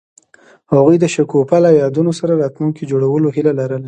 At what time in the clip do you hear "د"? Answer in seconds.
0.99-1.05